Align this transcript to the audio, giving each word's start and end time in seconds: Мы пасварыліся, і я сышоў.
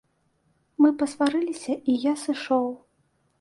Мы 0.83 0.89
пасварыліся, 1.01 1.77
і 1.93 1.99
я 2.05 2.13
сышоў. 2.23 2.67